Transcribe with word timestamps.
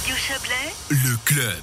Radio 0.00 0.16
Chablais, 0.16 0.54
Le 0.88 1.16
club. 1.26 1.62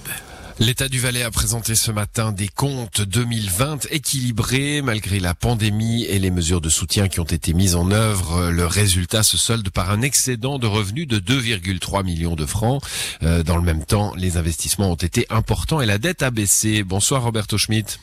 L'État 0.60 0.88
du 0.88 1.00
Valais 1.00 1.24
a 1.24 1.32
présenté 1.32 1.74
ce 1.74 1.90
matin 1.90 2.32
des 2.32 2.48
comptes 2.48 3.02
2020 3.02 3.88
équilibrés 3.90 4.84
malgré 4.84 5.20
la 5.20 5.34
pandémie 5.34 6.04
et 6.06 6.20
les 6.20 6.30
mesures 6.30 6.62
de 6.62 6.70
soutien 6.70 7.08
qui 7.08 7.20
ont 7.20 7.24
été 7.24 7.56
mises 7.56 7.74
en 7.74 7.90
œuvre. 7.90 8.52
Le 8.52 8.68
résultat 8.68 9.24
se 9.24 9.38
solde 9.38 9.68
par 9.72 9.90
un 9.90 10.04
excédent 10.04 10.60
de 10.60 10.68
revenus 10.68 11.08
de 11.08 11.18
2,3 11.18 12.04
millions 12.06 12.36
de 12.36 12.46
francs. 12.46 12.84
Euh, 13.24 13.42
dans 13.42 13.58
le 13.58 13.64
même 13.64 13.84
temps, 13.84 14.14
les 14.16 14.38
investissements 14.38 14.92
ont 14.92 14.96
été 14.96 15.26
importants 15.32 15.82
et 15.82 15.88
la 15.88 15.98
dette 15.98 16.22
a 16.22 16.30
baissé. 16.30 16.84
Bonsoir 16.84 17.24
Roberto 17.24 17.58
Schmidt. 17.58 17.98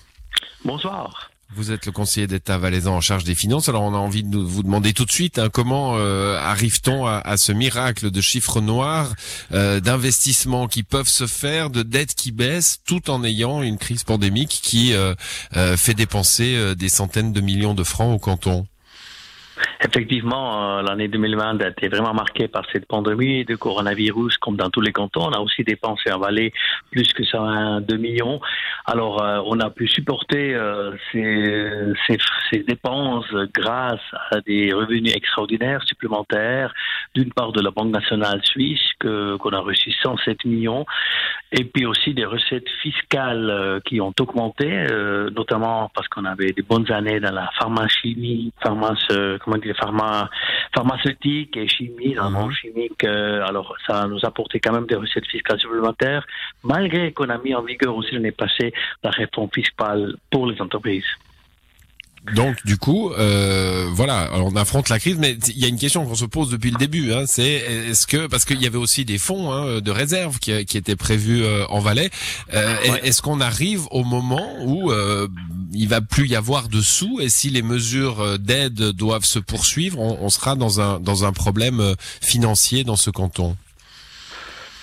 Bonsoir. 0.64 1.30
Vous 1.56 1.70
êtes 1.70 1.86
le 1.86 1.92
conseiller 1.92 2.26
d'État 2.26 2.58
valaisan 2.58 2.96
en 2.96 3.00
charge 3.00 3.22
des 3.22 3.36
finances. 3.36 3.68
Alors 3.68 3.82
on 3.82 3.94
a 3.94 3.98
envie 3.98 4.24
de 4.24 4.38
vous 4.38 4.64
demander 4.64 4.92
tout 4.92 5.04
de 5.04 5.12
suite 5.12 5.38
hein, 5.38 5.48
comment 5.52 5.96
euh, 5.96 6.36
arrive-t-on 6.36 7.06
à, 7.06 7.18
à 7.18 7.36
ce 7.36 7.52
miracle 7.52 8.10
de 8.10 8.20
chiffres 8.20 8.60
noirs, 8.60 9.14
euh, 9.52 9.78
d'investissements 9.78 10.66
qui 10.66 10.82
peuvent 10.82 11.08
se 11.08 11.26
faire, 11.26 11.70
de 11.70 11.82
dettes 11.82 12.14
qui 12.14 12.32
baissent, 12.32 12.80
tout 12.84 13.08
en 13.08 13.22
ayant 13.22 13.62
une 13.62 13.78
crise 13.78 14.02
pandémique 14.02 14.60
qui 14.62 14.94
euh, 14.94 15.14
fait 15.76 15.94
dépenser 15.94 16.74
des 16.74 16.88
centaines 16.88 17.32
de 17.32 17.40
millions 17.40 17.74
de 17.74 17.84
francs 17.84 18.14
au 18.14 18.18
canton? 18.18 18.66
Effectivement, 19.86 20.78
euh, 20.78 20.82
l'année 20.82 21.08
2020 21.08 21.60
a 21.60 21.68
été 21.68 21.88
vraiment 21.88 22.14
marquée 22.14 22.48
par 22.48 22.64
cette 22.72 22.86
pandémie 22.86 23.44
de 23.44 23.54
coronavirus, 23.54 24.38
comme 24.38 24.56
dans 24.56 24.70
tous 24.70 24.80
les 24.80 24.92
cantons. 24.92 25.26
On 25.26 25.32
a 25.32 25.40
aussi 25.40 25.62
dépensé 25.62 26.10
en 26.10 26.18
Valais 26.18 26.52
plus 26.90 27.12
que 27.12 27.22
102 27.22 27.96
millions. 27.98 28.40
Alors, 28.86 29.22
euh, 29.22 29.40
on 29.44 29.60
a 29.60 29.68
pu 29.68 29.86
supporter 29.86 30.54
euh, 30.54 30.92
ces, 31.12 32.64
dépenses 32.66 33.26
grâce 33.52 34.00
à 34.30 34.40
des 34.40 34.72
revenus 34.72 35.14
extraordinaires 35.14 35.82
supplémentaires, 35.84 36.72
d'une 37.14 37.32
part 37.32 37.52
de 37.52 37.60
la 37.60 37.70
Banque 37.70 37.92
nationale 37.92 38.40
suisse, 38.44 38.80
qu'on 39.00 39.50
a 39.50 39.58
reçu 39.58 39.90
107 39.90 40.44
millions, 40.44 40.86
et 41.52 41.64
puis 41.64 41.84
aussi 41.84 42.14
des 42.14 42.24
recettes 42.24 42.68
fiscales 42.80 43.80
qui 43.84 44.00
ont 44.00 44.14
augmenté, 44.18 44.86
notamment 45.34 45.90
parce 45.94 46.08
qu'on 46.08 46.24
avait 46.24 46.52
des 46.52 46.62
bonnes 46.62 46.90
années 46.92 47.20
dans 47.20 47.32
la 47.32 47.50
pharmachimie, 47.58 48.52
pharmace, 48.62 48.98
euh, 49.10 49.38
comment 49.42 49.56
dire, 49.56 49.73
pharma, 49.74 50.30
pharmaceutique 50.74 51.56
et 51.56 51.68
chimie, 51.68 52.14
dans 52.14 52.30
monde 52.30 52.52
chimique. 52.52 53.04
euh, 53.04 53.44
alors, 53.46 53.74
ça 53.86 54.06
nous 54.06 54.18
a 54.24 54.28
apporté 54.28 54.60
quand 54.60 54.72
même 54.72 54.86
des 54.86 54.96
recettes 54.96 55.26
fiscales 55.26 55.60
supplémentaires, 55.60 56.26
malgré 56.62 57.12
qu'on 57.12 57.28
a 57.28 57.38
mis 57.38 57.54
en 57.54 57.62
vigueur 57.62 57.94
aussi 57.96 58.14
l'année 58.14 58.32
passée 58.32 58.72
la 59.02 59.10
réforme 59.10 59.50
fiscale 59.52 60.16
pour 60.30 60.46
les 60.46 60.60
entreprises. 60.60 61.04
Donc 62.32 62.56
du 62.64 62.78
coup, 62.78 63.10
euh, 63.12 63.86
voilà, 63.92 64.30
on 64.34 64.56
affronte 64.56 64.88
la 64.88 64.98
crise, 64.98 65.18
mais 65.18 65.36
il 65.48 65.58
y 65.58 65.66
a 65.66 65.68
une 65.68 65.78
question 65.78 66.06
qu'on 66.06 66.14
se 66.14 66.24
pose 66.24 66.48
depuis 66.48 66.70
le 66.70 66.78
début, 66.78 67.12
hein, 67.12 67.24
c'est 67.26 67.42
est-ce 67.44 68.06
que 68.06 68.26
parce 68.28 68.46
qu'il 68.46 68.62
y 68.62 68.66
avait 68.66 68.78
aussi 68.78 69.04
des 69.04 69.18
fonds 69.18 69.52
hein, 69.52 69.80
de 69.82 69.90
réserve 69.90 70.38
qui, 70.38 70.64
qui 70.64 70.78
étaient 70.78 70.96
prévus 70.96 71.44
euh, 71.44 71.66
en 71.68 71.80
Valais, 71.80 72.08
euh, 72.54 72.74
Ouais. 72.90 73.00
est-ce 73.04 73.20
qu'on 73.20 73.40
arrive 73.42 73.82
au 73.90 74.04
moment 74.04 74.54
où 74.62 74.90
euh, 74.90 75.28
il 75.74 75.88
va 75.88 76.00
plus 76.00 76.26
y 76.28 76.34
avoir 76.34 76.68
de 76.68 76.80
sous 76.80 77.20
et 77.20 77.28
si 77.28 77.50
les 77.50 77.62
mesures 77.62 78.20
euh, 78.20 78.38
d'aide 78.38 78.92
doivent 78.92 79.24
se 79.26 79.38
poursuivre, 79.38 80.00
on, 80.00 80.16
on 80.22 80.30
sera 80.30 80.56
dans 80.56 80.80
un 80.80 81.00
dans 81.00 81.24
un 81.26 81.32
problème 81.32 81.80
euh, 81.80 81.94
financier 82.22 82.84
dans 82.84 82.96
ce 82.96 83.10
canton? 83.10 83.54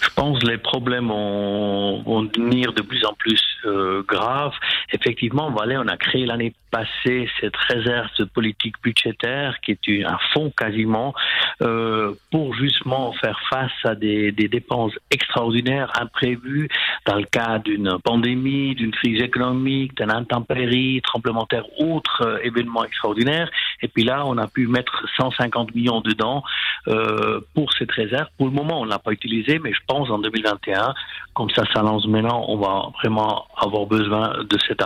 Je 0.03 0.09
pense 0.15 0.39
que 0.39 0.47
les 0.47 0.57
problèmes 0.57 1.09
vont, 1.09 2.01
vont 2.01 2.23
devenir 2.23 2.73
de 2.73 2.81
plus 2.81 3.05
en 3.05 3.13
plus 3.19 3.39
euh, 3.65 4.01
graves. 4.07 4.53
Effectivement, 4.93 5.47
en 5.47 5.51
Valais, 5.51 5.77
on 5.77 5.87
a 5.87 5.97
créé 5.97 6.25
l'année 6.25 6.53
passée 6.71 7.29
cette 7.39 7.55
réserve 7.55 8.07
de 8.17 8.23
politique 8.23 8.75
budgétaire 8.81 9.59
qui 9.61 9.71
est 9.71 10.05
un 10.05 10.17
fonds 10.33 10.51
quasiment 10.55 11.13
euh, 11.61 12.13
pour 12.31 12.55
justement 12.55 13.11
faire 13.13 13.39
face 13.49 13.71
à 13.83 13.93
des, 13.95 14.31
dépenses 14.31 14.93
extraordinaires 15.11 15.91
imprévues 15.99 16.69
dans 17.05 17.15
le 17.15 17.25
cas 17.25 17.59
d'une 17.59 17.97
pandémie, 18.03 18.73
d'une 18.75 18.91
crise 18.91 19.21
économique, 19.21 19.95
d'un 19.97 20.09
intempérie, 20.09 21.01
tremblement 21.03 21.43
de 21.43 21.47
terre, 21.47 21.65
autres 21.79 22.23
euh, 22.25 22.39
événements 22.43 22.83
extraordinaires. 22.83 23.49
Et 23.81 23.87
puis 23.87 24.03
là, 24.03 24.25
on 24.25 24.37
a 24.37 24.47
pu 24.47 24.67
mettre 24.67 25.05
150 25.17 25.75
millions 25.75 26.01
dedans 26.01 26.43
euh, 26.87 27.41
pour 27.53 27.71
cette 27.73 27.91
réserve. 27.91 28.27
Pour 28.37 28.47
le 28.47 28.53
moment, 28.53 28.81
on 28.81 28.85
ne 28.85 28.89
l'a 28.89 28.99
pas 28.99 29.11
utilisé, 29.11 29.59
mais 29.59 29.73
je 29.73 29.79
pense 29.87 30.09
en 30.09 30.19
2021, 30.19 30.93
comme 31.33 31.49
ça 31.51 31.63
s'annonce 31.73 32.07
maintenant, 32.07 32.45
on 32.47 32.57
va 32.57 32.91
vraiment 33.01 33.47
avoir 33.57 33.85
besoin 33.85 34.43
de 34.49 34.57
cet 34.67 34.80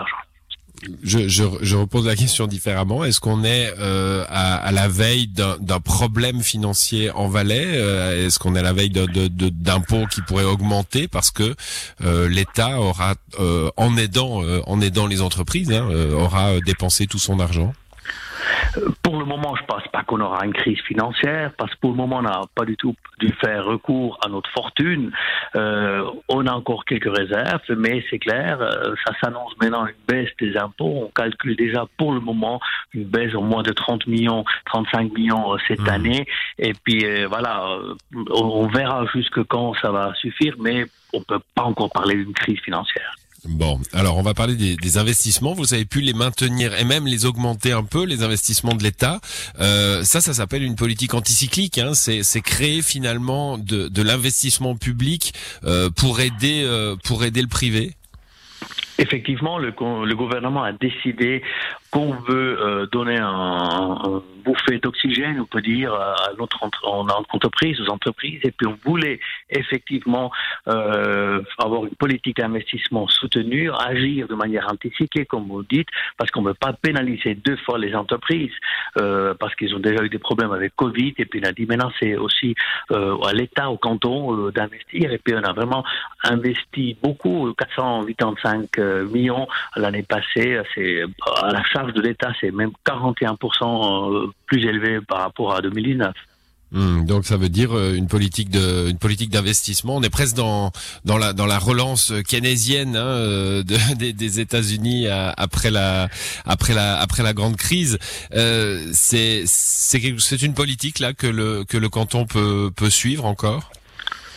Je, 1.03 1.27
je, 1.27 1.43
je 1.61 1.75
repose 1.75 2.05
la 2.05 2.15
question 2.15 2.47
différemment. 2.47 3.03
Est-ce 3.05 3.19
qu'on 3.19 3.43
est 3.43 3.73
euh, 3.79 4.25
à, 4.27 4.71
la 4.71 4.87
veille 4.87 5.27
d'un 5.27 5.79
problème 5.79 6.41
financier 6.41 7.11
en 7.11 7.27
Valais 7.27 7.65
Euh, 7.65 8.27
Est-ce 8.27 8.39
qu'on 8.39 8.55
est 8.55 8.59
à 8.59 8.63
la 8.63 8.73
veille 8.73 8.91
d'impôts 8.91 10.05
qui 10.11 10.21
pourraient 10.21 10.43
augmenter 10.43 11.07
parce 11.07 11.31
que 11.31 11.55
euh, 12.03 12.27
l'État 12.27 12.79
aura, 12.79 13.15
en 13.77 13.97
aidant, 13.97 14.41
en 14.67 14.81
aidant 14.81 15.07
les 15.07 15.21
entreprises, 15.21 15.71
hein, 15.71 15.87
aura 16.13 16.59
dépensé 16.59 17.07
tout 17.07 17.19
son 17.19 17.39
argent? 17.39 17.73
Pour 19.03 19.17
le 19.19 19.25
moment, 19.25 19.55
je 19.55 19.63
pense 19.65 19.87
pas 19.91 20.03
qu'on 20.03 20.19
aura 20.21 20.45
une 20.45 20.53
crise 20.53 20.79
financière, 20.81 21.51
parce 21.57 21.73
que 21.73 21.79
pour 21.79 21.91
le 21.91 21.97
moment, 21.97 22.17
on 22.17 22.21
n'a 22.23 22.41
pas 22.55 22.65
du 22.65 22.75
tout 22.75 22.95
dû 23.19 23.29
faire 23.41 23.65
recours 23.65 24.19
à 24.25 24.29
notre 24.29 24.49
fortune. 24.51 25.11
Euh, 25.55 26.03
on 26.29 26.45
a 26.47 26.51
encore 26.53 26.85
quelques 26.85 27.15
réserves, 27.15 27.61
mais 27.77 28.03
c'est 28.09 28.19
clair, 28.19 28.59
euh, 28.61 28.93
ça 29.05 29.13
s'annonce 29.23 29.53
maintenant 29.61 29.85
une 29.85 29.95
baisse 30.07 30.29
des 30.39 30.57
impôts. 30.57 31.03
On 31.07 31.11
calcule 31.15 31.55
déjà 31.55 31.85
pour 31.97 32.13
le 32.13 32.19
moment 32.19 32.59
une 32.93 33.05
baisse 33.05 33.33
au 33.35 33.41
moins 33.41 33.63
de 33.63 33.71
30 33.71 34.07
millions, 34.07 34.43
35 34.65 35.13
millions 35.13 35.53
euh, 35.53 35.57
cette 35.67 35.79
Mhm. 35.81 35.89
année. 35.89 36.25
Et 36.59 36.73
puis 36.73 37.05
euh, 37.05 37.27
voilà, 37.29 37.65
euh, 37.69 37.93
on, 38.31 38.43
on 38.63 38.67
verra 38.67 39.05
jusque 39.13 39.43
quand 39.45 39.73
ça 39.81 39.91
va 39.91 40.13
suffire, 40.15 40.55
mais 40.59 40.85
on 41.13 41.21
peut 41.21 41.39
pas 41.55 41.63
encore 41.63 41.91
parler 41.91 42.15
d'une 42.15 42.33
crise 42.33 42.59
financière. 42.59 43.15
Bon, 43.47 43.79
alors 43.93 44.17
on 44.17 44.23
va 44.23 44.33
parler 44.33 44.55
des, 44.55 44.97
investissements. 44.97 45.53
Vous 45.53 45.73
avez 45.73 45.85
pu 45.85 46.01
les 46.01 46.13
maintenir 46.13 46.73
et 46.79 46.83
même 46.83 47.05
les 47.05 47.25
augmenter 47.25 47.71
un 47.71 47.83
peu, 47.83 48.05
les 48.05 48.23
investissements 48.23 48.73
de 48.73 48.83
l'État. 48.83 49.19
Euh, 49.59 50.03
ça, 50.03 50.21
ça 50.21 50.33
s'appelle 50.33 50.63
une 50.63 50.75
politique 50.75 51.13
anticyclique. 51.13 51.77
Hein. 51.77 51.93
C'est, 51.93 52.23
créer 52.41 52.81
finalement 52.81 53.57
de, 53.57 54.01
l'investissement 54.01 54.75
public 54.75 55.33
euh, 55.63 55.89
pour 55.89 56.19
aider 56.21 56.63
euh, 56.63 56.95
pour 57.03 57.23
aider 57.23 57.41
le 57.41 57.47
privé. 57.47 57.93
Effectivement, 58.97 59.57
le, 59.57 59.71
gouvernement 60.15 60.63
a 60.63 60.71
décidé 60.71 61.43
qu'on 61.91 62.13
veut 62.27 62.87
donner 62.91 63.17
un, 63.17 63.27
un 63.27 64.21
d'oxygène, 64.81 65.39
on 65.39 65.45
peut 65.45 65.61
dire, 65.61 65.93
à 65.93 66.29
notre 66.37 66.63
entre- 66.63 66.85
en- 66.87 67.07
en 67.07 67.23
entreprise, 67.29 67.79
aux 67.81 67.89
entreprises, 67.89 68.39
et 68.43 68.51
puis 68.51 68.67
on 68.67 68.77
voulait 68.85 69.19
effectivement 69.49 70.31
euh, 70.67 71.41
avoir 71.57 71.85
une 71.85 71.95
politique 71.95 72.37
d'investissement 72.37 73.07
soutenue, 73.07 73.69
agir 73.71 74.27
de 74.27 74.35
manière 74.35 74.67
anticyclique, 74.71 75.27
comme 75.27 75.47
vous 75.47 75.63
dites, 75.63 75.87
parce 76.17 76.31
qu'on 76.31 76.41
ne 76.41 76.49
veut 76.49 76.53
pas 76.53 76.73
pénaliser 76.73 77.35
deux 77.35 77.57
fois 77.57 77.77
les 77.77 77.95
entreprises, 77.95 78.53
euh, 78.99 79.33
parce 79.39 79.55
qu'ils 79.55 79.75
ont 79.75 79.79
déjà 79.79 80.03
eu 80.03 80.09
des 80.09 80.19
problèmes 80.19 80.51
avec 80.51 80.75
Covid, 80.75 81.13
et 81.17 81.25
puis 81.25 81.41
on 81.43 81.47
a 81.47 81.51
dit 81.51 81.65
maintenant 81.65 81.91
c'est 81.99 82.15
aussi 82.15 82.55
euh, 82.91 83.17
à 83.19 83.33
l'État, 83.33 83.69
au 83.69 83.77
canton, 83.77 84.47
euh, 84.47 84.51
d'investir, 84.51 85.11
et 85.11 85.17
puis 85.17 85.33
on 85.35 85.43
a 85.43 85.53
vraiment 85.53 85.83
investi 86.23 86.97
beaucoup, 87.01 87.53
485 87.57 88.79
euh, 88.79 89.05
millions 89.07 89.47
l'année 89.75 90.03
passée. 90.03 90.59
C'est 90.73 91.03
à 91.41 91.51
la 91.51 91.63
charge 91.63 91.93
de 91.93 92.01
l'État, 92.01 92.31
c'est 92.39 92.51
même 92.51 92.71
41% 92.85 93.35
euh, 94.13 94.27
plus 94.45 94.65
élevé 94.65 94.99
par 95.01 95.19
rapport 95.19 95.55
à 95.55 95.61
2019. 95.61 96.13
Hmm, 96.71 97.05
donc 97.05 97.25
ça 97.25 97.37
veut 97.37 97.47
dire 97.47 97.77
euh, 97.77 97.93
une 97.93 98.07
politique 98.07 98.49
de 98.49 98.89
une 98.89 98.97
politique 98.97 99.29
d'investissement. 99.29 99.95
On 99.95 100.01
est 100.03 100.09
presque 100.09 100.35
dans 100.35 100.71
dans 101.05 101.17
la 101.17 101.31
dans 101.31 101.45
la 101.45 101.59
relance 101.59 102.11
keynésienne 102.27 102.95
hein, 102.95 103.05
euh, 103.05 103.63
de- 103.63 103.77
des, 103.95 104.13
des 104.13 104.39
États-Unis 104.39 105.07
après 105.07 105.69
la 105.71 106.09
après 106.43 106.73
la 106.73 106.97
après 106.99 107.23
la 107.23 107.33
grande 107.33 107.55
crise. 107.55 107.97
Euh, 108.33 108.89
c'est 108.93 109.43
c'est 109.45 110.41
une 110.41 110.53
politique 110.55 110.99
là 110.99 111.13
que 111.13 111.27
le 111.27 111.63
que 111.65 111.77
le 111.77 111.87
canton 111.87 112.25
peut 112.25 112.71
peut 112.75 112.89
suivre 112.89 113.25
encore? 113.25 113.71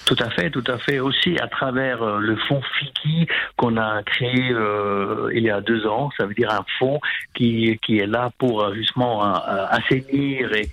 Tout 0.09 0.17
à 0.21 0.31
fait, 0.31 0.49
tout 0.49 0.65
à 0.67 0.79
fait. 0.79 1.01
Aussi 1.01 1.37
à 1.39 1.49
travers 1.49 2.03
euh, 2.03 2.19
le 2.19 2.35
fonds 2.37 2.62
FIKI 2.79 3.27
qu'on 3.59 3.77
a 3.77 4.03
créé 4.03 4.53
euh, 4.53 5.31
il 5.35 5.43
y 5.43 5.50
a 5.50 5.61
deux 5.61 5.87
ans, 5.87 6.09
ça 6.17 6.25
veut 6.25 6.32
dire 6.32 6.50
un 6.50 6.65
fonds 6.79 6.99
qui, 7.35 7.79
qui 7.82 7.99
est 7.99 8.06
là 8.06 8.31
pour 8.38 8.62
euh, 8.62 8.73
justement 8.73 9.23
assainir 9.23 10.55
et 10.55 10.71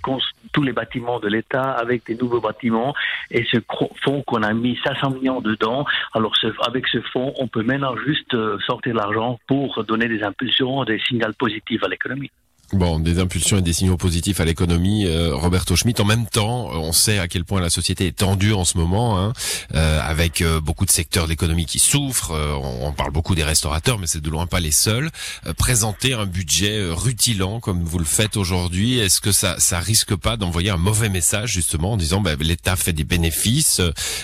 tous 0.54 0.62
les 0.62 0.72
bâtiments 0.72 1.20
de 1.20 1.28
l'État 1.28 1.72
avec 1.72 2.06
des 2.06 2.14
nouveaux 2.14 2.40
bâtiments. 2.40 2.94
Et 3.30 3.44
ce 3.52 3.58
fonds 4.02 4.22
qu'on 4.22 4.42
a 4.42 4.54
mis 4.54 4.78
500 4.82 5.10
millions 5.10 5.42
dedans, 5.42 5.84
alors 6.14 6.32
avec 6.66 6.86
ce 6.86 7.02
fonds, 7.02 7.34
on 7.38 7.46
peut 7.46 7.62
maintenant 7.62 7.94
juste 8.06 8.34
sortir 8.64 8.94
l'argent 8.94 9.38
pour 9.46 9.84
donner 9.84 10.08
des 10.08 10.22
impulsions, 10.22 10.82
des 10.84 10.98
signaux 11.00 11.26
positifs 11.38 11.82
à 11.82 11.88
l'économie. 11.88 12.30
Bon, 12.72 12.98
des 12.98 13.20
impulsions 13.20 13.58
et 13.58 13.62
des 13.62 13.72
signaux 13.72 13.96
positifs 13.96 14.40
à 14.40 14.44
l'économie. 14.44 15.06
Euh, 15.06 15.36
Roberto 15.36 15.76
Schmitt, 15.76 16.00
en 16.00 16.04
même 16.04 16.26
temps, 16.26 16.70
on 16.72 16.92
sait 16.92 17.20
à 17.20 17.28
quel 17.28 17.44
point 17.44 17.60
la 17.60 17.70
société 17.70 18.08
est 18.08 18.16
tendue 18.16 18.52
en 18.52 18.64
ce 18.64 18.76
moment, 18.76 19.20
hein, 19.20 19.32
euh, 19.76 20.00
avec 20.02 20.42
euh, 20.42 20.60
beaucoup 20.60 20.84
de 20.84 20.90
secteurs 20.90 21.26
de 21.26 21.30
l'économie 21.30 21.66
qui 21.66 21.78
souffrent. 21.78 22.32
on, 22.32 22.92
parle 22.92 23.12
beaucoup 23.12 23.36
des 23.36 23.44
restaurateurs, 23.44 23.98
mais 23.98 24.08
c'est 24.08 24.20
de 24.20 24.30
loin 24.30 24.46
pas 24.46 24.58
les 24.58 24.72
seuls. 24.72 25.10
présenter 25.56 26.14
un 26.14 26.26
budget 26.26 26.88
rutilant 26.90 27.60
comme 27.60 27.84
vous 27.84 27.98
le 27.98 28.04
faites 28.04 28.36
aujourd'hui, 28.36 28.98
est-ce 28.98 29.20
que 29.20 29.32
ça, 29.32 29.56
ça 29.60 29.78
risque 29.78 30.16
pas 30.16 30.36
d'envoyer 30.36 30.70
un 30.70 30.76
mauvais 30.76 31.08
message 31.08 31.52
justement 31.52 31.92
en 31.92 31.96
disant 31.96 32.20
bah, 32.20 32.34
l'État 32.40 32.74
fait 32.74 32.92
des 32.92 33.04
bénéfices 33.04 33.80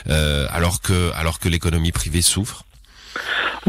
alors 0.06 0.80
que 0.80 1.12
alors 1.14 1.38
que 1.38 1.48
l'économie 1.48 1.92
privée 1.92 2.22
souffre? 2.22 2.64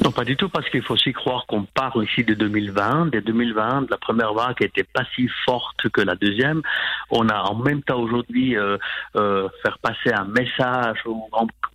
Non, 0.04 0.12
pas 0.12 0.24
du 0.24 0.36
tout, 0.36 0.50
parce 0.50 0.68
qu'il 0.70 0.82
faut 0.82 0.96
aussi 0.96 1.14
croire 1.14 1.46
qu'on 1.46 1.66
parle 1.66 2.06
ici 2.06 2.24
de 2.24 2.34
2020, 2.34 3.12
de 3.12 3.20
2020, 3.20 3.84
de 3.84 3.92
la 3.92 3.98
première 3.98 4.34
vague 4.34 4.60
n'était 4.60 4.84
pas 4.84 5.04
si 5.16 5.28
forte 5.46 5.88
que 5.90 6.02
la 6.02 6.16
deuxième. 6.16 6.62
On 7.12 7.30
a 7.30 7.40
en 7.42 7.56
même 7.56 7.84
temps 7.84 8.00
aujourd'hui 8.00 8.58
euh, 8.58 8.78
euh, 9.16 9.48
faire 9.62 9.78
passer 9.80 10.12
un 10.12 10.26
message 10.26 10.98
au, 11.06 11.30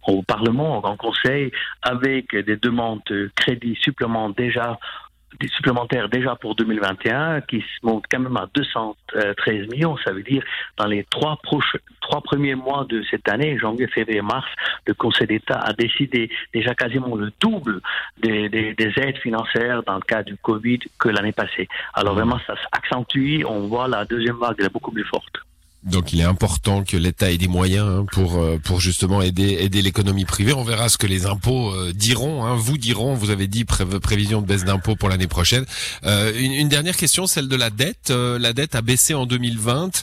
au 0.08 0.22
Parlement, 0.22 0.78
au 0.78 0.80
Grand 0.80 0.96
Conseil, 0.96 1.52
avec 1.82 2.34
des 2.34 2.56
demandes 2.56 3.00
de 3.06 3.30
crédit 3.36 3.76
supplémentaires 3.80 4.08
déjà 4.36 4.78
des 5.40 5.48
supplémentaires 5.48 6.08
déjà 6.08 6.34
pour 6.36 6.54
2021 6.54 7.42
qui 7.42 7.60
se 7.60 7.86
montent 7.86 8.04
quand 8.10 8.18
même 8.18 8.36
à 8.36 8.48
213 8.54 9.68
millions. 9.68 9.96
Ça 10.04 10.12
veut 10.12 10.22
dire 10.22 10.42
dans 10.76 10.86
les 10.86 11.04
trois, 11.04 11.38
proches, 11.42 11.76
trois 12.00 12.20
premiers 12.20 12.54
mois 12.54 12.86
de 12.88 13.02
cette 13.10 13.28
année, 13.28 13.58
janvier, 13.58 13.86
février, 13.88 14.22
mars, 14.22 14.46
le 14.86 14.94
Conseil 14.94 15.26
d'État 15.26 15.58
a 15.58 15.72
décidé 15.72 16.30
déjà 16.52 16.74
quasiment 16.74 17.14
le 17.14 17.30
double 17.40 17.80
des, 18.18 18.48
des, 18.48 18.74
des, 18.74 18.92
aides 18.96 19.18
financières 19.18 19.82
dans 19.82 19.96
le 19.96 20.02
cas 20.02 20.22
du 20.22 20.36
Covid 20.36 20.80
que 20.98 21.08
l'année 21.08 21.32
passée. 21.32 21.68
Alors 21.94 22.14
mmh. 22.14 22.16
vraiment, 22.16 22.38
ça 22.46 22.54
s'accentue. 22.72 23.44
On 23.46 23.68
voit 23.68 23.88
la 23.88 24.04
deuxième 24.04 24.36
vague, 24.36 24.56
elle 24.58 24.66
est 24.66 24.72
beaucoup 24.72 24.92
plus 24.92 25.04
forte. 25.04 25.38
Donc 25.84 26.12
il 26.12 26.20
est 26.20 26.24
important 26.24 26.82
que 26.82 26.96
l'État 26.96 27.30
ait 27.30 27.38
des 27.38 27.46
moyens 27.46 27.86
hein, 27.86 28.06
pour 28.10 28.36
euh, 28.36 28.58
pour 28.62 28.80
justement 28.80 29.22
aider 29.22 29.58
aider 29.60 29.80
l'économie 29.80 30.24
privée. 30.24 30.52
On 30.52 30.64
verra 30.64 30.88
ce 30.88 30.98
que 30.98 31.06
les 31.06 31.24
impôts 31.26 31.72
euh, 31.72 31.92
diront. 31.94 32.44
Hein, 32.44 32.56
vous 32.56 32.78
diront. 32.78 33.14
Vous 33.14 33.30
avez 33.30 33.46
dit 33.46 33.64
prévision 33.64 34.42
de 34.42 34.46
baisse 34.46 34.64
d'impôts 34.64 34.96
pour 34.96 35.08
l'année 35.08 35.28
prochaine. 35.28 35.64
Euh, 36.04 36.32
une, 36.36 36.52
une, 36.52 36.68
dernière 36.68 36.96
question, 36.96 37.28
celle 37.28 37.46
de 37.46 37.56
la 37.56 37.70
dette. 37.70 38.10
la 38.10 38.52
dette 38.52 38.74
a 38.74 38.82
baissé 38.82 39.14
en 39.14 39.26
2020. 39.26 40.02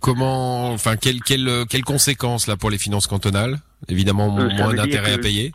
comment, 0.00 0.70
enfin, 0.72 0.96
quelles 0.96 1.20
quelles 1.20 1.64
quelles 1.68 1.84
conséquences 1.84 2.46
là 2.46 2.56
pour 2.56 2.70
les 2.70 2.78
finances 2.78 3.08
cantonales? 3.08 3.58
Évidemment, 3.88 4.30
moins 4.30 4.72
d'intérêts 4.72 5.14
à 5.14 5.18
payer. 5.18 5.52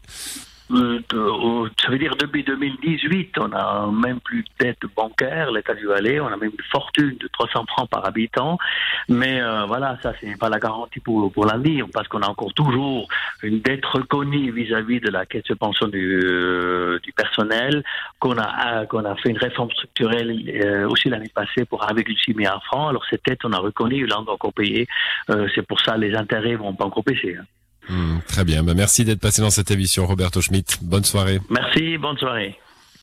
Euh, 0.71 0.99
ça 1.81 1.89
veut 1.89 1.97
dire 1.97 2.15
depuis 2.15 2.43
2018, 2.43 3.37
on 3.39 3.51
a 3.53 3.89
même 3.91 4.19
plus 4.19 4.43
de 4.43 4.49
dette 4.59 4.81
bancaire, 4.95 5.51
l'État 5.51 5.73
du 5.73 5.87
Valais, 5.87 6.19
on 6.19 6.27
a 6.27 6.37
même 6.37 6.51
une 6.51 6.65
fortune 6.71 7.17
de 7.19 7.27
300 7.27 7.65
francs 7.67 7.89
par 7.89 8.05
habitant. 8.05 8.57
Mais 9.07 9.41
euh, 9.41 9.65
voilà, 9.65 9.97
ça 10.03 10.13
c'est 10.21 10.37
pas 10.37 10.49
la 10.49 10.59
garantie 10.59 10.99
pour 10.99 11.31
pour 11.31 11.45
l'avenir, 11.45 11.87
parce 11.91 12.07
qu'on 12.07 12.21
a 12.21 12.27
encore 12.27 12.53
toujours 12.53 13.07
une 13.41 13.61
dette 13.61 13.85
reconnue 13.85 14.51
vis-à-vis 14.51 14.99
de 14.99 15.09
la 15.09 15.25
caisse 15.25 15.45
de 15.49 15.55
pension 15.55 15.87
du, 15.87 16.21
euh, 16.23 16.99
du 17.01 17.13
personnel, 17.13 17.83
qu'on 18.19 18.37
a 18.37 18.85
qu'on 18.85 19.05
a 19.05 19.15
fait 19.15 19.29
une 19.29 19.37
réforme 19.37 19.71
structurelle 19.71 20.85
aussi 20.87 21.09
l'année 21.09 21.31
passée 21.33 21.65
pour 21.65 21.83
1,6 21.83 22.35
milliard 22.35 22.59
de 22.59 22.63
francs. 22.65 22.89
Alors 22.89 23.05
cette 23.09 23.25
dette, 23.25 23.43
on 23.43 23.53
a 23.53 23.57
reconnu, 23.59 24.05
là 24.05 24.19
on 24.19 24.23
doit 24.23 24.35
encore 24.35 24.53
payer. 24.53 24.87
c'est 25.55 25.65
pour 25.65 25.79
ça 25.81 25.97
les 25.97 26.15
intérêts 26.15 26.55
vont 26.55 26.75
pas 26.75 26.85
encore 26.85 27.03
baisser. 27.03 27.37
Hein. 27.39 27.45
Hmm, 27.89 28.19
très 28.27 28.43
bien. 28.43 28.63
Bah, 28.63 28.73
merci 28.75 29.03
d'être 29.03 29.19
passé 29.19 29.41
dans 29.41 29.49
cette 29.49 29.71
émission, 29.71 30.05
Roberto 30.05 30.41
Schmidt. 30.41 30.77
Bonne 30.81 31.03
soirée. 31.03 31.39
Merci, 31.49 31.97
bonne 31.97 32.17
soirée. 32.17 32.57